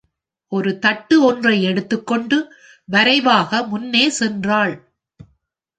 ஒரு 0.51 0.79
தட்டு 0.79 1.15
ஒன்றை 1.23 1.63
எடுத்துக்கொண்டு 1.63 2.37
வரைவாக 2.85 3.63
முன்னே 3.67 4.05
சென்றாள். 4.19 4.73